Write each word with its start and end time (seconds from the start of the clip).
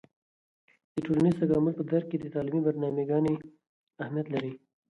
د 0.93 0.95
ټولنیز 1.05 1.35
تکامل 1.41 1.73
په 1.77 1.83
درک 1.91 2.05
کې 2.11 2.17
د 2.19 2.25
تعلیمي 2.35 2.61
برنامه 2.67 3.03
ګانې 3.09 3.33
اهیمت 4.01 4.25
لري. 4.33 4.51